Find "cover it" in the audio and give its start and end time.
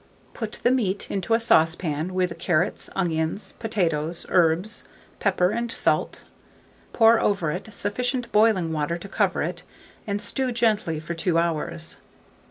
9.07-9.61